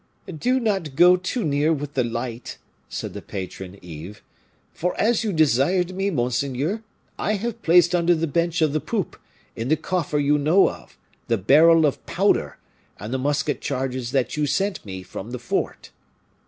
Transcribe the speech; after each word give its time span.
"Do 0.39 0.59
not 0.59 0.95
go 0.95 1.15
too 1.15 1.43
near 1.43 1.71
with 1.71 1.93
the 1.93 2.03
light," 2.03 2.57
said 2.89 3.13
the 3.13 3.21
patron 3.21 3.77
Yves; 3.83 4.21
"for 4.73 4.99
as 4.99 5.23
you 5.23 5.31
desired 5.31 5.93
me, 5.93 6.09
monseigneur, 6.09 6.81
I 7.19 7.33
have 7.33 7.61
placed 7.61 7.93
under 7.93 8.15
the 8.15 8.25
bench 8.25 8.63
of 8.63 8.73
the 8.73 8.79
poop, 8.79 9.15
in 9.55 9.67
the 9.67 9.77
coffer 9.77 10.17
you 10.17 10.39
know 10.39 10.69
of, 10.71 10.97
the 11.27 11.37
barrel 11.37 11.85
of 11.85 12.03
powder, 12.07 12.57
and 12.99 13.13
the 13.13 13.19
musket 13.19 13.61
charges 13.61 14.09
that 14.09 14.35
you 14.35 14.47
sent 14.47 14.83
me 14.83 15.03
from 15.03 15.29
the 15.29 15.37
fort." 15.37 15.91